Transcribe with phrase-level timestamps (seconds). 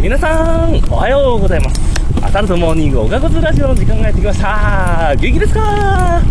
[0.00, 1.80] 皆さん、おはようございます。
[2.22, 5.14] アサルトモーニングおかこずラジオの時間がやってきました。
[5.16, 6.22] 元気ですか？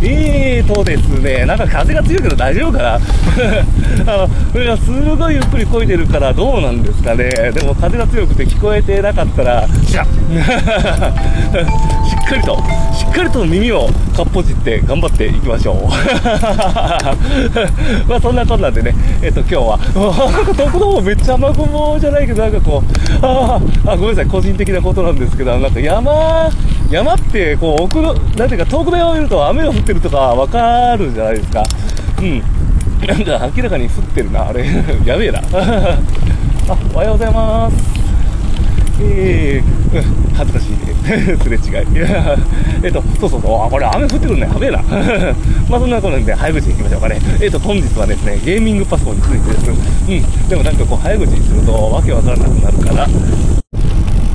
[0.00, 2.94] えーとですね、なんか風が強いけど大丈夫かな？
[4.14, 7.28] あの、これがすごいゆっくり漕いでるからどうなんですかね。
[7.52, 10.06] でも風が強くて聞こえてなかったら、シャッ
[12.08, 12.56] しっかりと、
[12.94, 15.76] しっかりと耳をかっぽじって頑張っていきましょう。
[18.08, 19.78] まあそんなこんなんでね、えっ、と今日は、
[20.32, 22.90] なんか遠くの方めっちゃ雨雲じゃないけど、なんかこう、
[23.22, 26.50] ああ、ごめんなさい、個人的なことなんですけど、なんか山、
[26.90, 31.62] 山ってこう奥の、なんていうか遠くの山を見ると雨が降ってるとかわかるじゃないですか。
[32.18, 32.42] うん。
[33.06, 34.64] なんか明らかに降ってるな、あれ。
[35.04, 35.40] やべえな。
[36.68, 37.98] あ、おはようございます。
[39.00, 41.36] えー、恥ずかしいね。
[41.40, 41.86] すれ違い。
[42.82, 44.48] えっと、そうそうそう、あ、これ雨降ってくるね。
[44.52, 44.82] やべえな。
[45.68, 47.20] まあそんなことなんで、早口に行きましょうかね。
[47.40, 49.70] えっと、本日はですね、ゲーミングパソコンについてです。
[49.70, 50.48] うん。
[50.48, 53.08] でもなんかこう、早口にすると、わけわからなくなるから、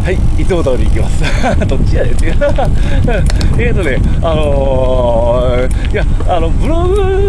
[0.04, 1.24] はい、いつも通り行きます。
[1.66, 2.36] どっちやねんっていう。
[3.58, 7.23] えっとね、あのー、いや、あの、ブログ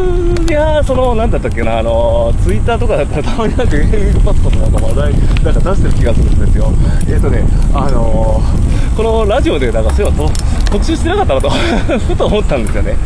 [0.65, 5.12] や、その、なんだったっけな、あの、ツイッターとかだったらたまになんかゲーミングパソコンのなんか話題、
[5.45, 6.73] なんか出してる気がするんですよ。
[7.09, 10.33] えーとね、あのー、このラジオでなんかそういうのと
[10.70, 11.51] 特集してなかったなと、
[11.98, 12.97] ふと思ったんですよね。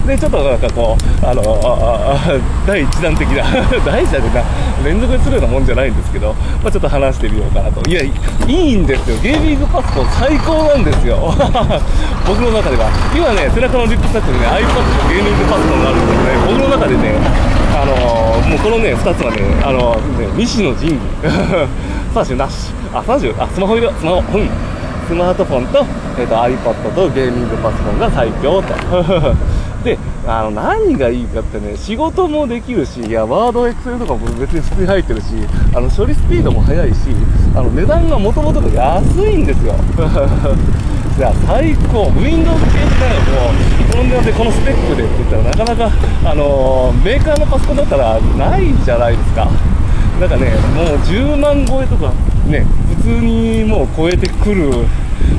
[0.00, 0.06] うん。
[0.06, 3.44] で、ちょっとなんかこう、あのー、第一弾的な、
[3.84, 4.42] 第一弾的な、
[4.84, 7.88] 連続するようなもんじゃないんですけど、まあちょっと話してみようかなと。
[7.88, 8.10] いや、い
[8.48, 9.16] いんですよ。
[9.22, 11.16] ゲーミングパソコン最高なんですよ。
[12.26, 12.88] 僕の中では。
[13.14, 16.30] 今ね、背中のリュックサックにね、iPad とゲーミングパソコンがあるんですね。
[16.46, 17.12] 僕の中中でね、
[17.76, 21.00] あのー、もうこのね、2つはね、あのー、ね、西の神器。
[22.14, 22.72] 三種なし。
[22.94, 24.38] あ、三種あ、スマホいる、スマホ。
[24.38, 24.48] うん。
[25.06, 25.84] スマートフォンと、
[26.18, 28.72] えっ、ーと、iPad とゲーミングパソコンが最強と。
[29.84, 35.26] で、あの、何がいいかってね、仕事もできるし、いや、ワード、エクセルとかも別に普通に入ってるし、
[35.74, 36.96] あの、処理スピードも速いし、
[37.54, 39.74] あの、値段がもともとが安いんですよ。
[41.18, 42.10] いや、最高。
[42.16, 49.48] Windows 系ってなんかもう、の値段でこのスペックでって言ったら、なかなか、あのメーカーのパソコンだったらないじゃないですか。
[50.20, 52.12] なんかね、もう10万超えとか、
[52.46, 52.66] ね、
[52.96, 54.70] 普通にもう超えてくる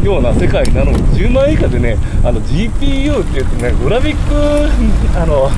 [0.04, 5.50] ような世界なのに、10万以下でね、あの GPU って言ってね、グラフィック、あの、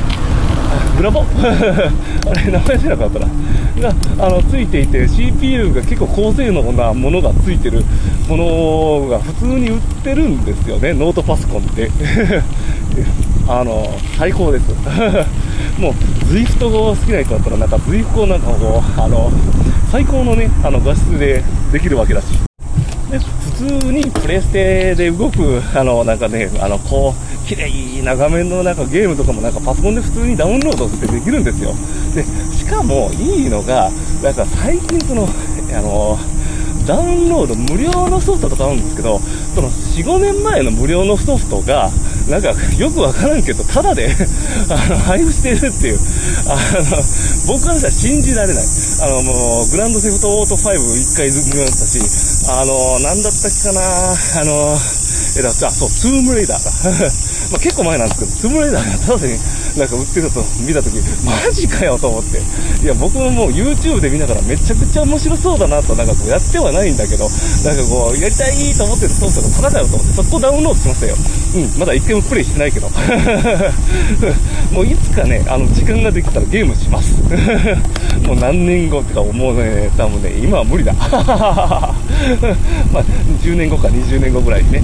[0.98, 1.24] グラボ？
[1.42, 3.28] あれ、名前出なかったな。
[3.82, 7.84] が、あの、ついていて、CPU が結構高性能なものがついてる
[8.28, 11.90] ものが普通に売ってるんですよね、ノートパソコンって。
[13.48, 13.88] あの、
[14.18, 14.70] 最高です。
[15.80, 15.94] もう、
[16.32, 19.32] ZWIFT 好きな人だったら、なんか ZWIFT をなんかこう、あの、
[19.92, 22.26] 最高のね、あの画質でできるわけだし。
[23.12, 31.74] で普通にプレステで動く、あの、なんかね、あの、こう、綺麗な画面のなんかゲームとかもなんかパソコンで普通にダウンロードってできるんですよ。
[32.16, 32.24] で、
[32.56, 33.92] しかもいいのが、
[34.24, 35.28] なんか最近その、
[35.76, 36.18] あの、
[36.88, 39.20] ダウンロード無料のソフトとかあるんですけど、
[39.56, 41.90] その4、5年前の無料のソフトが、
[42.28, 44.16] なんかよくわからんけど、ただで
[44.70, 46.00] あの、配布してるっていう、
[46.48, 47.04] あの、
[47.48, 48.64] 僕からしたら信じられない。
[49.02, 52.00] あの、もう、グランドセフトオート5 1回見ましたし、
[52.50, 53.82] あの、なんだったっけかな、
[54.42, 54.78] あの、
[55.36, 56.72] えだあ、そう、ツームレイダーだ。
[57.52, 59.40] まあ結構前なんですけど、ツームレイダーがただでね
[59.78, 60.96] なんか売ってたと見たとき、
[61.26, 62.42] マジかよと思って。
[62.84, 71.16] いや、僕ももう YouTube で見ながらめちゃくちゃ面白そうだなと、なんかこうやってはないんだけど、なんかこう、やりたいと思ってるソフトがただだよと思って、速攻ダウンロードしましたよ。
[71.56, 72.90] うん、まだ一回もプレイしてないけど。
[74.72, 77.16] もういつかね、あの、時間ができたらゲームします。
[78.26, 80.94] もう何年後ってか、もうね、多分ね、今は無理だ。
[81.04, 81.10] ま
[83.00, 83.04] あ、
[83.42, 84.82] 10年後か20年後ぐらいにね、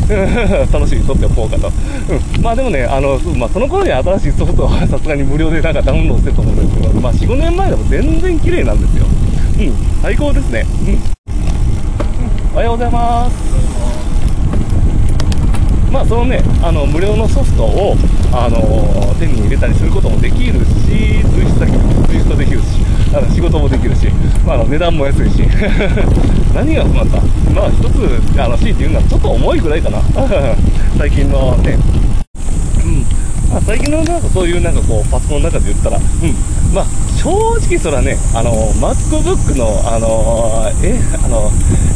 [0.71, 1.71] 楽しみに撮っておこうかと。
[2.09, 2.41] うん。
[2.41, 9.05] まあでもね、あの、まあその頃に新しいソフトさすがに無料でなんかダウンロードしてると思うんですけど、まあ4、5年前でも全然綺麗なんですよ。
[9.05, 10.01] うん。
[10.01, 10.65] 最高ですね。
[10.87, 12.53] うん。
[12.53, 13.49] おはようございます。
[15.91, 17.95] まあそのね、あの無料のソフトを、
[18.31, 21.65] あの手に入れたりすることもできるし、ツイスト
[22.07, 22.65] ツイストできるし、
[23.13, 24.07] あの仕事もできるし、
[24.45, 25.41] まあ、あの値段も安いし、
[26.53, 27.21] 何が不満か、
[27.53, 29.99] まあ一つ、あの強いて言うのはちょっと重いぐらいかな、
[30.97, 31.77] 最近のね、
[33.59, 36.03] まあ、最近のなんかそういうなんかこうパソコンの中で言ったら、うん、
[36.73, 36.85] まあ
[37.17, 37.29] 正
[37.67, 41.51] 直それはね、あの MacBook のあのえあの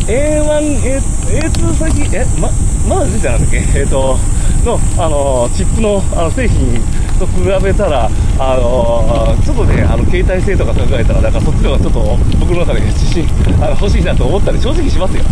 [0.06, 2.50] A1、A、A2 先、え、ま、
[2.88, 3.80] まだ出てないんだっけ？
[3.80, 4.18] えっ、と、
[4.66, 6.76] の、あのチップのあの製品
[7.20, 12.00] と比べたら、あのちょっとね、あの携帯性とか考えたら、なんかそっちの方がちょっと
[12.40, 13.26] 僕の中で自信
[13.62, 15.24] あの欲しいなと思ったり正直しますよ。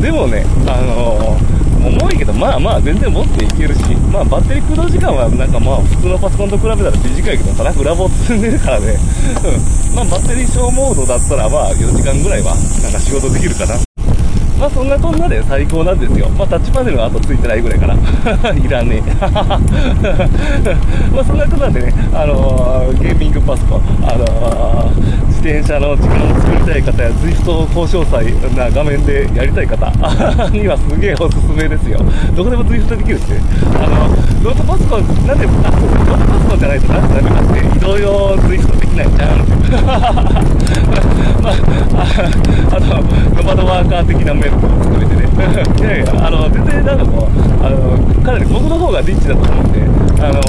[0.00, 1.36] でもね、あの
[1.80, 3.80] 重いけど、まあまあ全然持っていけるし、
[4.12, 8.96] まあバッテリー駆動時間はなんかまあ普通のパソコンと比べたら短いけど、ただ裏ボ積んでるからね、
[9.90, 13.89] うん、まあバッテリー消耗度だったらまあ4時間ぐらいはなんか仕事できるかな。
[14.60, 16.28] まあそんなこんなで最高なんですよ。
[16.28, 17.94] まあタッチパネルはあとついてないぐらいかな。
[18.52, 19.02] いらねえ。
[21.10, 29.86] まあそんなことなんでね、あのー、ゲーミングパソコン、あのー、自転車の時間を作りたい方や、ZWIFT 交渉祭な画面でやりたい方
[30.50, 31.98] にはすげえおすすめですよ。
[32.36, 33.32] どこでもツイストできるって。
[33.82, 34.10] あの、
[34.42, 39.44] ノートパソコン、なんで、あ、ノートパソコンじゃないとなんでダメかって、移動用 ZWIFT できないじゃん。
[41.42, 41.54] まあ、
[42.72, 43.02] あの、
[43.36, 45.28] ノマドワーカー的な面も含めてね。
[45.78, 47.30] いやいや、あの、全然なんかこう、
[47.64, 49.80] あの、かなり僕の方がリッチだと思うんで、
[50.24, 50.40] あの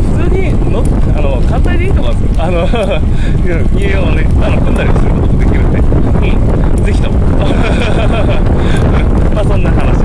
[0.00, 0.78] 普通にの、
[1.16, 2.42] あの、簡単にいいと思います。
[2.42, 2.66] あの、
[3.76, 7.18] 家をね、あの、組んだりすることもできるんで、うん、ぜひとも。
[9.34, 10.03] まあ、そんな話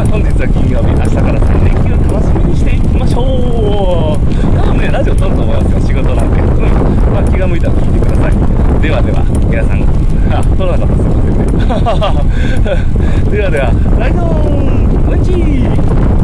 [0.00, 4.24] はい、本日は金曜日、明日から3連休楽しみにしていきましょう。
[4.56, 6.40] 多分ね、ラジオ撮ると思いますよ、仕事なんで。
[6.40, 7.12] うん。
[7.12, 8.80] まあ、気が向いたら聞いてください。
[8.80, 9.84] ではでは、皆さん、
[10.32, 11.52] あ、撮らなかったすいませんね。
[13.28, 15.32] ではでは、ライドーン、こんにち
[15.68, 16.19] は。